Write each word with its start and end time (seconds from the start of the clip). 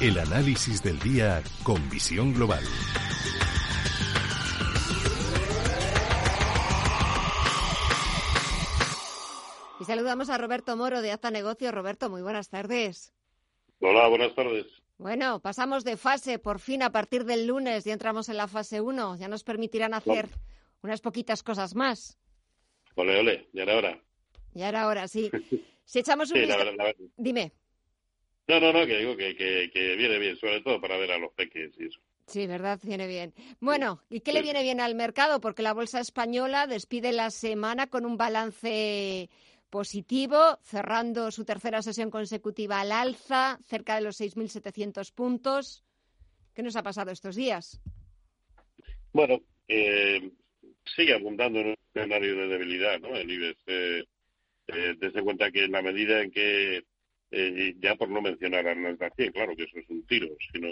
El 0.00 0.18
análisis 0.18 0.82
del 0.82 0.98
día 0.98 1.42
con 1.62 1.90
visión 1.90 2.32
global. 2.32 2.64
Y 9.78 9.84
saludamos 9.84 10.30
a 10.30 10.38
Roberto 10.38 10.74
Moro 10.74 11.02
de 11.02 11.10
Hasta 11.10 11.30
Negocio. 11.30 11.70
Roberto, 11.70 12.08
muy 12.08 12.22
buenas 12.22 12.48
tardes. 12.48 13.12
Hola, 13.80 14.08
buenas 14.08 14.34
tardes. 14.34 14.66
Bueno, 14.96 15.40
pasamos 15.40 15.84
de 15.84 15.98
fase, 15.98 16.38
por 16.38 16.60
fin 16.60 16.82
a 16.82 16.92
partir 16.92 17.24
del 17.24 17.46
lunes 17.46 17.84
ya 17.84 17.92
entramos 17.92 18.30
en 18.30 18.38
la 18.38 18.48
fase 18.48 18.80
1. 18.80 19.16
Ya 19.16 19.28
nos 19.28 19.44
permitirán 19.44 19.92
hacer 19.92 20.30
unas 20.82 21.02
poquitas 21.02 21.42
cosas 21.42 21.74
más. 21.74 22.18
Ole, 22.94 23.18
ole, 23.20 23.50
ya 23.52 23.64
era 23.64 23.76
hora. 23.76 24.02
Ya 24.54 24.70
era 24.70 24.86
hora, 24.86 25.08
sí. 25.08 25.30
Si 25.84 25.98
echamos 25.98 26.30
un 26.30 26.36
Sí, 26.38 26.46
la 26.46 26.56
verdad, 26.56 26.74
la 26.78 26.84
verdad. 26.84 27.04
Dime. 27.16 27.52
No, 28.50 28.58
no, 28.58 28.72
no, 28.72 28.84
que 28.84 28.98
digo 28.98 29.16
que, 29.16 29.36
que, 29.36 29.70
que 29.72 29.94
viene 29.94 30.18
bien, 30.18 30.36
sobre 30.36 30.60
todo 30.60 30.80
para 30.80 30.96
ver 30.96 31.12
a 31.12 31.18
los 31.18 31.32
peques 31.34 31.72
y 31.78 31.84
eso. 31.84 32.00
Sí, 32.26 32.48
verdad, 32.48 32.80
viene 32.82 33.06
bien. 33.06 33.32
Bueno, 33.60 34.02
¿y 34.10 34.22
qué 34.22 34.32
le 34.32 34.42
viene 34.42 34.64
bien 34.64 34.80
al 34.80 34.96
mercado? 34.96 35.40
Porque 35.40 35.62
la 35.62 35.72
bolsa 35.72 36.00
española 36.00 36.66
despide 36.66 37.12
la 37.12 37.30
semana 37.30 37.86
con 37.86 38.04
un 38.04 38.16
balance 38.16 39.30
positivo, 39.70 40.58
cerrando 40.64 41.30
su 41.30 41.44
tercera 41.44 41.80
sesión 41.80 42.10
consecutiva 42.10 42.80
al 42.80 42.90
alza, 42.90 43.60
cerca 43.62 43.94
de 43.94 44.00
los 44.00 44.20
6.700 44.20 45.14
puntos. 45.14 45.84
¿Qué 46.52 46.64
nos 46.64 46.74
ha 46.74 46.82
pasado 46.82 47.12
estos 47.12 47.36
días? 47.36 47.80
Bueno, 49.12 49.42
eh, 49.68 50.28
sigue 50.96 51.14
abundando 51.14 51.60
en 51.60 51.66
un 51.68 51.76
escenario 51.94 52.34
de 52.34 52.48
debilidad, 52.48 52.98
¿no? 52.98 53.14
El 53.14 53.30
IBEX. 53.30 53.60
Eh, 53.68 54.04
eh, 54.72 54.94
desde 54.98 55.22
cuenta 55.22 55.50
que 55.50 55.64
en 55.64 55.72
la 55.72 55.82
medida 55.82 56.20
en 56.22 56.30
que, 56.30 56.84
eh, 57.30 57.74
ya 57.80 57.96
por 57.96 58.08
no 58.08 58.20
mencionar 58.20 58.66
a 58.68 59.10
100, 59.10 59.32
claro 59.32 59.56
que 59.56 59.64
eso 59.64 59.78
es 59.78 59.88
un 59.88 60.04
tiro, 60.06 60.28
sino 60.52 60.68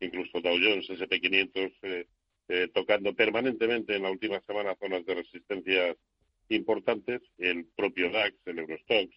incluso 0.00 0.40
Dow 0.40 0.58
Jones, 0.58 0.88
SP500, 0.88 1.72
eh, 1.82 2.06
eh, 2.48 2.68
tocando 2.74 3.14
permanentemente 3.14 3.96
en 3.96 4.02
la 4.02 4.10
última 4.10 4.40
semana 4.42 4.76
zonas 4.76 5.04
de 5.06 5.14
resistencia 5.14 5.96
importantes, 6.50 7.22
el 7.38 7.66
propio 7.74 8.10
DAX, 8.10 8.36
el 8.46 8.58
Eurostox, 8.58 9.08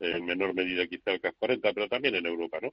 en 0.00 0.24
menor 0.24 0.54
medida 0.54 0.86
quizá 0.86 1.12
el 1.12 1.20
CAC 1.20 1.36
40, 1.38 1.72
pero 1.72 1.88
también 1.88 2.14
en 2.14 2.26
Europa, 2.26 2.58
¿no? 2.60 2.72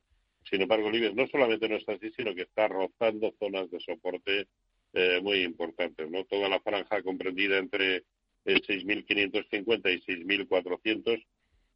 Sin 0.50 0.62
embargo, 0.62 0.90
el 0.90 0.95
IBEX 0.95 1.16
no 1.16 1.28
solamente 1.28 1.67
no 1.67 1.75
está 1.75 1.94
así, 1.94 2.12
sino 2.12 2.36
que 2.36 2.44
está 2.44 2.67
rozando 2.67 3.34
zonas 3.40 3.72
de 3.72 3.80
soporte 3.80 4.47
eh, 4.94 5.19
muy 5.22 5.42
importantes, 5.42 6.09
¿no? 6.09 6.23
Toda 6.25 6.50
la 6.50 6.59
franja 6.59 7.02
comprendida 7.02 7.58
entre 7.58 8.03
el 8.45 8.62
6.550 8.62 9.92
y 9.92 10.02
6.400 10.02 11.25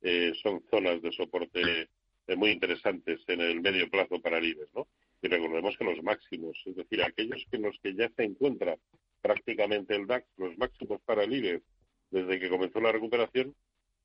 eh, 0.01 0.33
son 0.41 0.63
zonas 0.69 1.01
de 1.01 1.11
soporte 1.11 1.89
eh, 2.27 2.35
muy 2.35 2.51
interesantes 2.51 3.21
en 3.27 3.41
el 3.41 3.61
medio 3.61 3.89
plazo 3.89 4.21
para 4.21 4.37
el 4.37 4.45
IBEX, 4.45 4.73
¿no? 4.75 4.87
Y 5.21 5.27
recordemos 5.27 5.77
que 5.77 5.83
los 5.83 6.01
máximos, 6.03 6.57
es 6.65 6.75
decir, 6.75 7.03
aquellos 7.03 7.43
que 7.49 7.57
en 7.57 7.63
los 7.63 7.77
que 7.79 7.93
ya 7.93 8.09
se 8.15 8.23
encuentra 8.23 8.77
prácticamente 9.21 9.95
el 9.95 10.07
DAX, 10.07 10.25
los 10.37 10.57
máximos 10.57 11.01
para 11.01 11.23
el 11.23 11.33
IBEX 11.33 11.63
desde 12.11 12.39
que 12.39 12.49
comenzó 12.49 12.79
la 12.79 12.91
recuperación, 12.91 13.53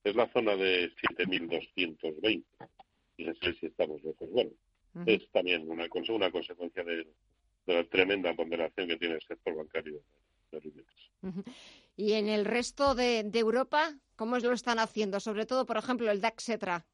es 0.02 0.14
la 0.16 0.28
zona 0.32 0.56
de 0.56 0.90
7.220. 1.16 2.44
Y 3.16 3.24
no 3.24 3.34
sé 3.36 3.54
si 3.54 3.66
estamos 3.66 4.02
lejos. 4.02 4.28
Bueno, 4.30 4.50
Ujú. 4.94 5.04
es 5.06 5.28
también 5.30 5.68
una, 5.70 5.88
una 6.08 6.30
consecuencia 6.30 6.82
de, 6.82 6.96
de 7.66 7.74
la 7.74 7.84
tremenda 7.84 8.34
ponderación 8.34 8.88
que 8.88 8.96
tiene 8.96 9.14
el 9.14 9.22
sector 9.22 9.54
bancario 9.54 10.02
IBEX. 10.62 10.86
Y 11.96 12.12
en 12.12 12.28
el 12.28 12.44
resto 12.44 12.94
de, 12.94 13.22
de 13.24 13.38
Europa, 13.38 13.94
¿cómo 14.16 14.38
lo 14.38 14.52
están 14.52 14.78
haciendo? 14.78 15.20
Sobre 15.20 15.46
todo, 15.46 15.66
por 15.66 15.76
ejemplo, 15.76 16.10
el 16.10 16.20
DAX 16.20 16.48
Etra. 16.48 16.84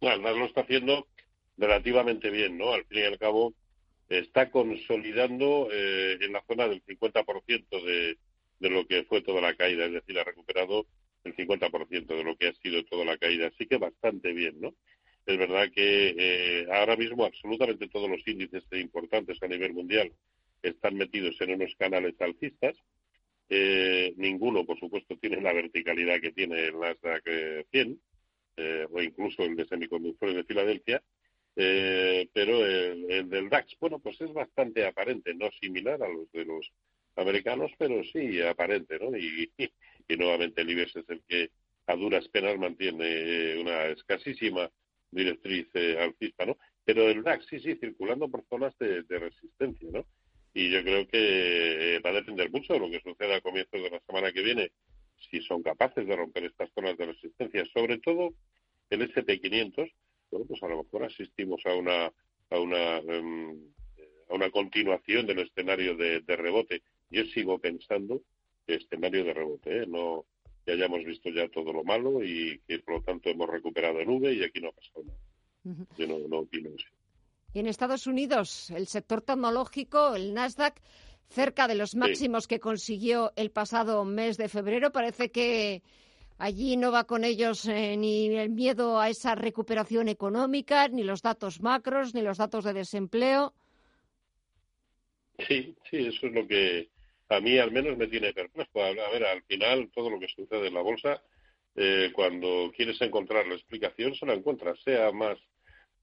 Bueno, 0.00 0.16
el 0.16 0.22
DAX 0.22 0.36
lo 0.38 0.44
está 0.46 0.60
haciendo 0.62 1.08
relativamente 1.56 2.30
bien, 2.30 2.58
¿no? 2.58 2.72
Al 2.72 2.84
fin 2.86 2.98
y 2.98 3.02
al 3.02 3.18
cabo, 3.18 3.54
está 4.08 4.50
consolidando 4.50 5.68
eh, 5.72 6.18
en 6.20 6.32
la 6.32 6.44
zona 6.46 6.68
del 6.68 6.84
50% 6.84 7.84
de, 7.84 8.18
de 8.58 8.70
lo 8.70 8.86
que 8.86 9.04
fue 9.04 9.22
toda 9.22 9.40
la 9.40 9.54
caída, 9.54 9.86
es 9.86 9.92
decir, 9.92 10.18
ha 10.18 10.24
recuperado 10.24 10.86
el 11.24 11.34
50% 11.34 12.06
de 12.06 12.24
lo 12.24 12.36
que 12.36 12.48
ha 12.48 12.54
sido 12.54 12.84
toda 12.84 13.04
la 13.04 13.16
caída, 13.16 13.48
así 13.48 13.66
que 13.66 13.78
bastante 13.78 14.32
bien, 14.32 14.60
¿no? 14.60 14.74
Es 15.26 15.38
verdad 15.38 15.70
que 15.74 16.14
eh, 16.18 16.66
ahora 16.70 16.96
mismo 16.96 17.24
absolutamente 17.24 17.88
todos 17.88 18.10
los 18.10 18.26
índices 18.26 18.62
importantes 18.72 19.42
a 19.42 19.48
nivel 19.48 19.72
mundial 19.72 20.12
están 20.62 20.96
metidos 20.96 21.40
en 21.40 21.54
unos 21.54 21.74
canales 21.76 22.14
alcistas. 22.20 22.76
Eh, 23.48 24.14
ninguno, 24.16 24.64
por 24.64 24.78
supuesto, 24.78 25.16
tiene 25.20 25.40
la 25.40 25.52
verticalidad 25.52 26.20
que 26.20 26.32
tiene 26.32 26.66
el 26.66 26.78
Nasdaq 26.78 27.22
eh, 27.26 27.66
100 27.70 28.00
eh, 28.56 28.86
o 28.90 29.02
incluso 29.02 29.42
el 29.42 29.56
de 29.56 29.66
semiconductores 29.66 30.34
de 30.36 30.44
Filadelfia. 30.44 31.02
Eh, 31.56 32.28
pero 32.32 32.66
el, 32.66 33.10
el 33.10 33.28
del 33.28 33.48
DAX, 33.48 33.76
bueno, 33.78 34.00
pues 34.00 34.20
es 34.20 34.32
bastante 34.32 34.84
aparente, 34.86 35.34
no 35.34 35.50
similar 35.60 36.02
a 36.02 36.08
los 36.08 36.30
de 36.32 36.44
los 36.44 36.68
americanos, 37.16 37.70
pero 37.78 38.02
sí 38.04 38.42
aparente, 38.42 38.98
¿no? 38.98 39.16
Y, 39.16 39.50
y 40.08 40.16
nuevamente 40.16 40.62
el 40.62 40.70
IBEX 40.70 40.96
es 40.96 41.08
el 41.08 41.22
que 41.28 41.50
a 41.86 41.94
duras 41.96 42.26
penas 42.28 42.58
mantiene 42.58 43.04
eh, 43.06 43.58
una 43.60 43.84
escasísima 43.86 44.70
directriz 45.10 45.68
eh, 45.74 45.96
alcista, 45.98 46.44
¿no? 46.44 46.58
Pero 46.84 47.08
el 47.08 47.22
DAX 47.22 47.46
sí, 47.46 47.60
sí, 47.60 47.76
circulando 47.76 48.28
por 48.28 48.44
zonas 48.48 48.76
de, 48.78 49.02
de 49.04 49.18
resistencia, 49.18 49.88
¿no? 49.92 50.04
Y 50.54 50.70
yo 50.70 50.82
creo 50.82 51.06
que 51.08 51.96
eh, 51.96 51.98
va 51.98 52.10
a 52.10 52.14
depender 52.14 52.50
mucho 52.50 52.72
de 52.72 52.78
lo 52.78 52.90
que 52.90 53.00
suceda 53.00 53.36
a 53.36 53.40
comienzos 53.40 53.82
de 53.82 53.90
la 53.90 54.00
semana 54.06 54.32
que 54.32 54.42
viene, 54.42 54.70
si 55.30 55.40
son 55.42 55.62
capaces 55.62 56.06
de 56.06 56.16
romper 56.16 56.44
estas 56.44 56.70
zonas 56.72 56.96
de 56.96 57.06
resistencia, 57.06 57.64
sobre 57.72 57.98
todo 57.98 58.32
el 58.90 59.12
SP500, 59.12 59.92
bueno, 60.30 60.46
pues 60.46 60.62
a 60.62 60.68
lo 60.68 60.82
mejor 60.82 61.04
asistimos 61.04 61.60
a 61.66 61.74
una 61.74 62.12
a 62.50 62.60
una 62.60 62.98
em, 62.98 63.58
a 64.28 64.34
una 64.34 64.50
continuación 64.50 65.26
del 65.26 65.40
escenario 65.40 65.96
de, 65.96 66.20
de 66.20 66.36
rebote. 66.36 66.82
Yo 67.10 67.24
sigo 67.26 67.58
pensando 67.58 68.22
que 68.66 68.76
escenario 68.76 69.24
de 69.24 69.34
rebote, 69.34 69.82
¿eh? 69.82 69.86
no 69.86 70.24
que 70.64 70.72
hayamos 70.72 71.04
visto 71.04 71.28
ya 71.28 71.48
todo 71.48 71.72
lo 71.72 71.84
malo 71.84 72.24
y 72.24 72.58
que 72.66 72.78
por 72.78 72.94
lo 72.94 73.02
tanto 73.02 73.28
hemos 73.28 73.50
recuperado 73.50 74.00
en 74.00 74.08
V 74.08 74.32
y 74.32 74.42
aquí 74.42 74.60
no 74.60 74.68
ha 74.68 74.72
pasado 74.72 75.04
nada. 75.04 75.86
Yo 75.98 76.06
no, 76.06 76.18
no 76.28 76.38
opino 76.40 76.70
así. 76.70 76.93
Y 77.54 77.60
en 77.60 77.68
Estados 77.68 78.08
Unidos, 78.08 78.70
el 78.72 78.88
sector 78.88 79.22
tecnológico, 79.22 80.16
el 80.16 80.34
Nasdaq, 80.34 80.74
cerca 81.28 81.68
de 81.68 81.76
los 81.76 81.94
máximos 81.94 82.48
que 82.48 82.58
consiguió 82.58 83.32
el 83.36 83.52
pasado 83.52 84.04
mes 84.04 84.36
de 84.36 84.48
febrero, 84.48 84.90
parece 84.90 85.30
que 85.30 85.82
allí 86.38 86.76
no 86.76 86.90
va 86.90 87.04
con 87.04 87.22
ellos 87.22 87.66
eh, 87.66 87.96
ni 87.96 88.26
el 88.36 88.50
miedo 88.50 89.00
a 89.00 89.08
esa 89.08 89.36
recuperación 89.36 90.08
económica, 90.08 90.88
ni 90.88 91.04
los 91.04 91.22
datos 91.22 91.60
macros, 91.60 92.12
ni 92.12 92.22
los 92.22 92.38
datos 92.38 92.64
de 92.64 92.72
desempleo. 92.72 93.54
Sí, 95.48 95.76
sí, 95.88 96.08
eso 96.08 96.26
es 96.26 96.32
lo 96.32 96.46
que 96.48 96.90
a 97.28 97.40
mí 97.40 97.56
al 97.58 97.70
menos 97.70 97.96
me 97.96 98.08
tiene 98.08 98.32
perplejo. 98.32 98.82
A 98.82 98.88
a 98.88 99.10
ver, 99.10 99.24
al 99.24 99.42
final 99.44 99.90
todo 99.94 100.10
lo 100.10 100.18
que 100.18 100.28
sucede 100.28 100.66
en 100.66 100.74
la 100.74 100.82
bolsa, 100.82 101.22
eh, 101.76 102.10
cuando 102.12 102.72
quieres 102.76 103.00
encontrar 103.00 103.46
la 103.46 103.54
explicación, 103.54 104.14
se 104.14 104.26
la 104.26 104.34
encuentras, 104.34 104.78
sea 104.82 105.12
más, 105.12 105.38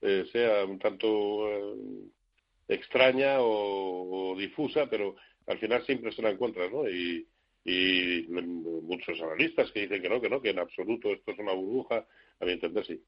eh, 0.02 0.26
sea 0.32 0.66
un 0.66 0.80
tanto 0.80 1.50
eh, 1.50 1.76
extraña 2.68 3.38
o, 3.40 4.36
difusa, 4.38 4.90
pero 4.90 5.16
al 5.48 5.60
final 5.60 5.86
siempre 5.86 6.12
se 6.12 6.22
la 6.22 6.32
encuentras, 6.32 6.72
¿no? 6.72 6.90
Y, 6.90 7.28
y 7.64 8.26
muchos 8.30 9.22
analistas 9.22 9.72
que 9.72 9.82
dicen 9.82 10.02
que 10.02 10.10
no, 10.10 10.22
que 10.22 10.30
no, 10.30 10.42
que 10.42 10.50
en 10.50 10.60
absoluto 10.60 11.12
esto 11.12 11.32
es 11.32 11.40
una 11.40 11.54
burbuja, 11.54 12.08
a 12.40 12.46
mi 12.46 12.54
entender 12.54 12.86
sí. 12.86 13.00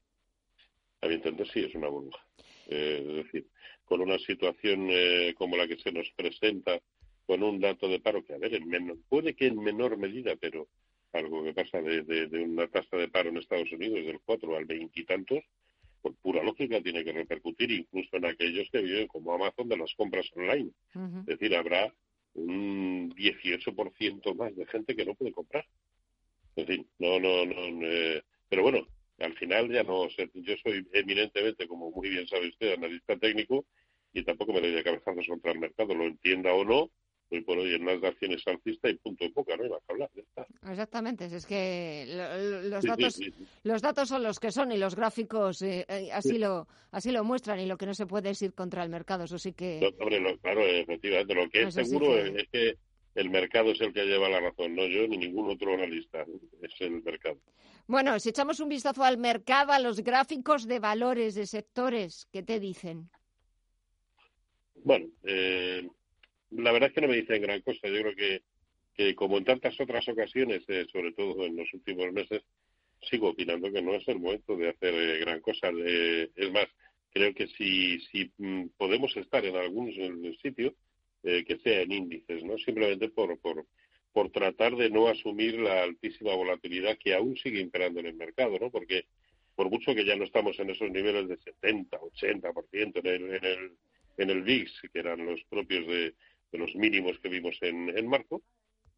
A 1.00 1.08
mi 1.08 1.14
entender 1.14 1.48
sí 1.48 1.60
es 1.60 1.74
una 1.74 1.88
burbuja. 1.88 2.24
Eh, 2.68 3.04
es 3.06 3.24
decir, 3.24 3.46
con 3.84 4.00
una 4.00 4.18
situación 4.18 4.88
eh, 4.90 5.34
como 5.36 5.56
la 5.56 5.68
que 5.68 5.78
se 5.78 5.92
nos 5.92 6.10
presenta, 6.16 6.80
con 7.26 7.42
un 7.42 7.60
dato 7.60 7.88
de 7.88 8.00
paro 8.00 8.24
que, 8.24 8.34
a 8.34 8.38
ver, 8.38 8.54
en 8.54 8.68
menor, 8.68 8.98
puede 9.08 9.34
que 9.34 9.46
en 9.46 9.58
menor 9.62 9.96
medida, 9.96 10.36
pero 10.36 10.68
algo 11.12 11.44
que 11.44 11.54
pasa 11.54 11.80
de, 11.80 12.28
una 12.44 12.68
tasa 12.68 12.96
de 12.96 13.08
paro 13.08 13.30
en 13.30 13.38
Estados 13.38 13.70
Unidos 13.72 14.04
del 14.04 14.20
4 14.20 14.56
al 14.56 14.64
20 14.64 15.00
y 15.00 15.04
tantos, 15.04 15.44
por 16.04 16.14
pura 16.16 16.42
lógica 16.42 16.82
tiene 16.82 17.02
que 17.02 17.12
repercutir 17.12 17.70
incluso 17.70 18.18
en 18.18 18.26
aquellos 18.26 18.68
que 18.70 18.82
viven 18.82 19.06
como 19.06 19.32
Amazon 19.32 19.70
de 19.70 19.78
las 19.78 19.94
compras 19.94 20.30
online. 20.36 20.70
Es 21.20 21.26
decir, 21.38 21.56
habrá 21.56 21.94
un 22.34 23.10
18% 23.14 24.34
más 24.34 24.54
de 24.54 24.66
gente 24.66 24.94
que 24.94 25.06
no 25.06 25.14
puede 25.14 25.32
comprar. 25.32 25.64
En 26.56 26.66
fin, 26.66 26.86
no, 26.98 27.18
no, 27.18 27.46
no. 27.46 27.86
eh, 27.86 28.22
pero 28.50 28.62
bueno, 28.62 28.86
al 29.18 29.32
final 29.38 29.72
ya 29.72 29.82
no 29.82 30.06
yo 30.08 30.54
soy 30.62 30.86
eminentemente, 30.92 31.66
como 31.66 31.90
muy 31.90 32.10
bien 32.10 32.28
sabe 32.28 32.48
usted, 32.48 32.74
analista 32.74 33.16
técnico 33.16 33.64
y 34.12 34.22
tampoco 34.24 34.52
me 34.52 34.60
doy 34.60 34.72
de 34.72 34.84
cabezazos 34.84 35.26
contra 35.26 35.52
el 35.52 35.58
mercado, 35.58 35.94
lo 35.94 36.04
entienda 36.04 36.52
o 36.52 36.64
no, 36.64 36.90
hoy 37.34 37.42
por 37.42 37.58
hoy 37.58 37.74
en 37.74 37.84
las 37.84 38.02
acciones 38.02 38.42
alcista 38.46 38.88
y 38.88 38.94
punto 38.94 39.24
de 39.24 39.30
boca, 39.30 39.56
no 39.56 39.64
hay 39.64 39.70
más 39.70 39.80
que 39.86 39.92
hablar. 39.92 40.10
Exactamente, 40.70 41.26
es 41.26 41.46
que 41.46 42.06
los 42.70 42.84
datos 42.84 43.20
los 43.62 43.82
datos 43.82 44.08
son 44.08 44.22
los 44.22 44.40
que 44.40 44.50
son 44.50 44.72
y 44.72 44.78
los 44.78 44.94
gráficos 44.94 45.62
eh, 45.62 45.84
eh, 45.88 46.10
así 46.12 46.38
lo 46.38 46.66
así 46.90 47.10
lo 47.10 47.24
muestran 47.24 47.60
y 47.60 47.66
lo 47.66 47.76
que 47.76 47.86
no 47.86 47.94
se 47.94 48.06
puede 48.06 48.30
es 48.30 48.42
ir 48.42 48.54
contra 48.54 48.82
el 48.82 48.90
mercado, 48.90 49.24
eso 49.24 49.38
sí 49.38 49.52
que... 49.52 49.94
claro, 50.40 50.62
efectivamente, 50.62 51.34
lo 51.34 51.48
que 51.50 51.62
es 51.62 51.74
seguro 51.74 52.16
es 52.16 52.48
que 52.50 52.76
el 53.14 53.30
mercado 53.30 53.70
es 53.70 53.80
el 53.80 53.92
que 53.92 54.04
lleva 54.04 54.28
la 54.28 54.40
razón, 54.40 54.74
no 54.74 54.86
yo 54.86 55.06
ni 55.06 55.18
ningún 55.18 55.50
otro 55.50 55.74
analista, 55.74 56.24
es 56.62 56.80
el 56.80 57.02
mercado. 57.02 57.38
Bueno, 57.86 58.18
si 58.18 58.30
echamos 58.30 58.60
un 58.60 58.68
vistazo 58.68 59.04
al 59.04 59.18
mercado, 59.18 59.72
a 59.72 59.78
los 59.78 60.00
gráficos 60.00 60.66
de 60.66 60.78
valores 60.78 61.34
de 61.34 61.46
sectores, 61.46 62.26
¿qué 62.32 62.42
te 62.42 62.58
dicen? 62.58 63.10
Bueno, 64.82 65.06
eh, 65.22 65.88
la 66.50 66.72
verdad 66.72 66.88
es 66.88 66.94
que 66.94 67.00
no 67.00 67.08
me 67.08 67.16
dicen 67.16 67.42
gran 67.42 67.60
cosa. 67.62 67.88
Yo 67.88 68.00
creo 68.00 68.14
que, 68.14 68.42
que 68.94 69.14
como 69.14 69.38
en 69.38 69.44
tantas 69.44 69.78
otras 69.80 70.06
ocasiones, 70.08 70.62
eh, 70.68 70.86
sobre 70.92 71.12
todo 71.12 71.44
en 71.44 71.56
los 71.56 71.72
últimos 71.72 72.12
meses, 72.12 72.42
sigo 73.02 73.30
opinando 73.30 73.70
que 73.72 73.82
no 73.82 73.94
es 73.94 74.06
el 74.08 74.20
momento 74.20 74.56
de 74.56 74.70
hacer 74.70 74.94
eh, 74.94 75.18
gran 75.20 75.40
cosa. 75.40 75.70
es 75.70 76.52
más, 76.52 76.66
creo 77.12 77.34
que 77.34 77.46
si, 77.48 78.00
si 78.00 78.30
mm, 78.38 78.68
podemos 78.76 79.16
estar 79.16 79.44
en 79.44 79.56
algún 79.56 79.92
sitio, 80.42 80.74
que 81.22 81.58
sea 81.64 81.80
en 81.80 81.90
índices, 81.90 82.44
¿no? 82.44 82.58
Simplemente 82.58 83.08
por, 83.08 83.38
por, 83.38 83.64
por 84.12 84.30
tratar 84.30 84.76
de 84.76 84.90
no 84.90 85.08
asumir 85.08 85.58
la 85.58 85.82
altísima 85.82 86.34
volatilidad 86.34 86.96
que 86.98 87.14
aún 87.14 87.36
sigue 87.36 87.60
imperando 87.60 87.98
en 88.00 88.06
el 88.06 88.14
mercado, 88.14 88.58
¿no? 88.60 88.70
Porque 88.70 89.06
por 89.56 89.70
mucho 89.70 89.94
que 89.94 90.04
ya 90.04 90.16
no 90.16 90.24
estamos 90.24 90.58
en 90.60 90.70
esos 90.70 90.90
niveles 90.90 91.28
de 91.28 91.36
70, 91.36 91.98
80% 91.98 93.00
en 93.00 93.06
el, 93.06 93.34
en 93.34 93.44
el, 93.44 93.72
en 94.18 94.30
el 94.30 94.42
VIX, 94.42 94.72
que 94.92 94.98
eran 94.98 95.26
los 95.26 95.42
propios 95.44 95.86
de, 95.86 96.14
los 96.58 96.74
mínimos 96.74 97.18
que 97.20 97.28
vimos 97.28 97.56
en, 97.60 97.96
en 97.96 98.06
marzo, 98.06 98.42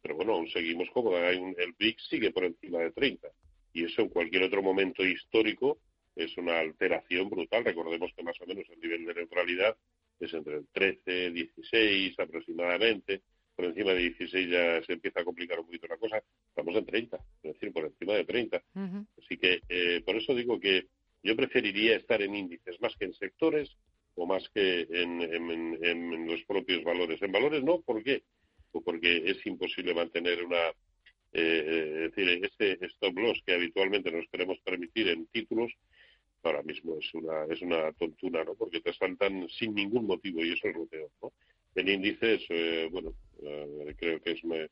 pero 0.01 0.15
bueno, 0.15 0.33
aún 0.33 0.49
seguimos 0.49 0.89
cómodos. 0.91 1.19
el 1.21 1.73
VIX 1.77 2.07
sigue 2.07 2.31
por 2.31 2.45
encima 2.45 2.79
de 2.79 2.91
30 2.91 3.27
y 3.73 3.85
eso 3.85 4.01
en 4.01 4.09
cualquier 4.09 4.43
otro 4.43 4.61
momento 4.61 5.05
histórico 5.05 5.79
es 6.15 6.35
una 6.37 6.59
alteración 6.59 7.29
brutal. 7.29 7.63
Recordemos 7.63 8.11
que 8.15 8.23
más 8.23 8.39
o 8.41 8.45
menos 8.45 8.65
el 8.69 8.79
nivel 8.79 9.05
de 9.05 9.13
neutralidad 9.13 9.77
es 10.19 10.33
entre 10.33 10.55
el 10.55 10.67
13, 10.71 11.31
16 11.31 12.19
aproximadamente 12.19 13.21
por 13.57 13.65
encima 13.65 13.91
de 13.91 14.01
16 14.01 14.49
ya 14.51 14.83
se 14.83 14.93
empieza 14.93 15.21
a 15.21 15.25
complicar 15.25 15.59
un 15.59 15.65
poquito 15.65 15.87
la 15.87 15.97
cosa, 15.97 16.21
estamos 16.49 16.75
en 16.75 16.85
30, 16.85 17.17
es 17.41 17.53
decir, 17.53 17.73
por 17.73 17.85
encima 17.85 18.13
de 18.13 18.23
30. 18.23 18.63
Así 19.17 19.35
que 19.37 19.61
eh, 19.67 20.03
por 20.05 20.15
eso 20.15 20.35
digo 20.35 20.59
que 20.59 20.85
yo 21.23 21.35
preferiría 21.35 21.95
estar 21.95 22.21
en 22.21 22.35
índices 22.35 22.79
más 22.79 22.95
que 22.95 23.05
en 23.05 23.15
sectores 23.15 23.75
más 24.27 24.47
que 24.53 24.87
en, 24.89 26.27
los 26.27 26.43
propios 26.43 26.83
valores. 26.83 27.21
En 27.21 27.31
valores 27.31 27.63
no, 27.63 27.81
¿por 27.81 28.03
qué? 28.03 28.23
Pues 28.71 28.83
porque 28.83 29.23
es 29.25 29.45
imposible 29.45 29.93
mantener 29.93 30.43
una, 30.43 30.69
eh, 31.33 32.05
es 32.05 32.15
decir, 32.15 32.45
este 32.45 32.85
stop 32.87 33.17
loss 33.17 33.41
que 33.45 33.53
habitualmente 33.53 34.11
nos 34.11 34.27
queremos 34.29 34.59
permitir 34.59 35.07
en 35.07 35.25
títulos, 35.27 35.71
ahora 36.43 36.63
mismo 36.63 36.97
es 36.99 37.13
una, 37.13 37.45
es 37.45 37.61
una 37.61 37.91
tontuna, 37.93 38.43
¿no? 38.43 38.55
Porque 38.55 38.81
te 38.81 38.93
saltan 38.93 39.47
sin 39.49 39.73
ningún 39.73 40.05
motivo 40.05 40.43
y 40.43 40.53
eso 40.53 40.67
es 40.67 40.75
lo 40.75 40.85
peor, 40.85 41.09
¿no? 41.21 41.31
En 41.75 41.87
índices, 41.89 42.43
eh, 42.49 42.89
bueno, 42.91 43.13
eh, 43.43 43.93
creo 43.97 44.19
que 44.21 44.31
es, 44.31 44.39
eh, 44.43 44.69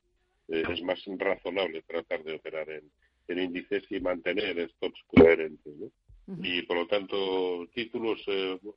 es 0.48 0.82
más 0.82 1.00
razonable 1.18 1.82
tratar 1.82 2.24
de 2.24 2.34
operar 2.34 2.68
en, 2.70 2.90
índices 3.28 3.84
y 3.90 4.00
mantener 4.00 4.68
stocks 4.70 5.00
coherentes. 5.06 5.72
¿no? 5.76 5.90
Y 6.42 6.62
por 6.62 6.78
lo 6.78 6.86
tanto, 6.88 7.68
títulos, 7.74 8.24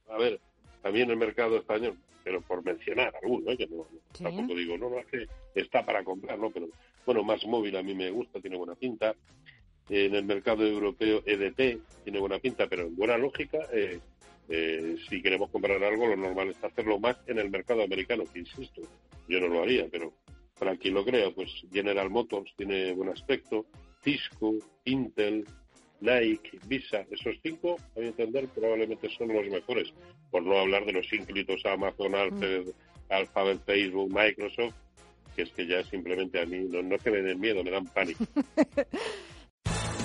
a 0.07 0.17
ver, 0.17 0.39
también 0.81 1.09
el 1.09 1.17
mercado 1.17 1.57
español, 1.57 1.97
pero 2.23 2.41
por 2.41 2.63
mencionar 2.63 3.13
alguno, 3.21 3.55
que 3.57 3.67
no, 3.67 3.87
tampoco 4.11 4.55
digo, 4.55 4.77
no, 4.77 4.89
no, 4.89 4.99
es 4.99 5.05
que 5.07 5.27
está 5.55 5.85
para 5.85 6.03
comprar, 6.03 6.37
¿no? 6.37 6.49
Pero 6.51 6.67
bueno, 7.05 7.23
más 7.23 7.45
móvil 7.45 7.75
a 7.75 7.83
mí 7.83 7.95
me 7.95 8.11
gusta, 8.11 8.39
tiene 8.39 8.57
buena 8.57 8.75
pinta. 8.75 9.15
En 9.89 10.13
el 10.13 10.23
mercado 10.23 10.65
europeo, 10.65 11.23
EDT 11.25 12.03
tiene 12.03 12.19
buena 12.19 12.37
pinta, 12.37 12.67
pero 12.67 12.83
en 12.83 12.95
buena 12.95 13.17
lógica, 13.17 13.57
eh, 13.73 13.99
eh, 14.47 14.95
si 15.09 15.21
queremos 15.21 15.49
comprar 15.49 15.83
algo, 15.83 16.07
lo 16.07 16.15
normal 16.15 16.49
es 16.49 16.63
hacerlo 16.63 16.99
más 16.99 17.17
en 17.27 17.39
el 17.39 17.49
mercado 17.49 17.83
americano, 17.83 18.23
que 18.31 18.39
insisto, 18.39 18.81
yo 19.27 19.39
no 19.39 19.47
lo 19.47 19.63
haría, 19.63 19.87
pero 19.89 20.13
para 20.59 20.75
quien 20.75 20.93
lo 20.93 21.05
crea, 21.05 21.31
pues 21.31 21.49
General 21.71 22.09
Motors 22.09 22.53
tiene 22.55 22.93
buen 22.93 23.09
aspecto, 23.09 23.65
Cisco, 24.03 24.55
Intel, 24.85 25.45
Nike, 26.01 26.59
Visa, 26.67 27.05
esos 27.11 27.35
cinco, 27.43 27.77
a 27.95 27.99
mi 27.99 28.07
entender, 28.07 28.47
probablemente 28.47 29.09
son 29.17 29.29
los 29.29 29.47
mejores, 29.47 29.93
por 30.31 30.43
no 30.43 30.57
hablar 30.57 30.85
de 30.85 30.93
los 30.93 31.11
ínclitos 31.11 31.65
Amazon, 31.65 32.11
mm. 32.11 32.71
Alphabet, 33.09 33.59
Facebook, 33.65 34.11
Microsoft, 34.13 34.75
que 35.35 35.43
es 35.43 35.51
que 35.51 35.67
ya 35.67 35.83
simplemente 35.83 36.41
a 36.41 36.45
mí 36.45 36.59
no, 36.69 36.81
no 36.81 36.95
es 36.95 37.03
que 37.03 37.11
me 37.11 37.21
den 37.21 37.39
miedo, 37.39 37.63
me 37.63 37.71
dan 37.71 37.85
pánico. 37.85 38.25